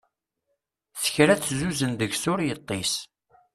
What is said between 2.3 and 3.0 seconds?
ur yeṭṭis.